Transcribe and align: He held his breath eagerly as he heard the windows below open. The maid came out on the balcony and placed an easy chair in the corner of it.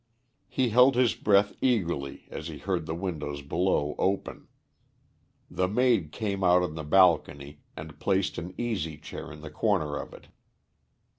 He 0.47 0.69
held 0.69 0.95
his 0.95 1.13
breath 1.13 1.53
eagerly 1.61 2.25
as 2.31 2.47
he 2.47 2.57
heard 2.57 2.87
the 2.87 2.95
windows 2.95 3.43
below 3.43 3.93
open. 3.99 4.47
The 5.47 5.67
maid 5.67 6.11
came 6.11 6.43
out 6.43 6.63
on 6.63 6.73
the 6.73 6.83
balcony 6.83 7.59
and 7.77 7.99
placed 7.99 8.39
an 8.39 8.55
easy 8.57 8.97
chair 8.97 9.31
in 9.31 9.41
the 9.41 9.51
corner 9.51 9.95
of 9.97 10.11
it. 10.15 10.25